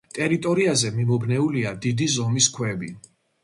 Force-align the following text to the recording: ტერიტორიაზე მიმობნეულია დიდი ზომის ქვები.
ტერიტორიაზე 0.17 0.91
მიმობნეულია 0.95 1.77
დიდი 1.87 2.11
ზომის 2.17 2.51
ქვები. 2.59 2.95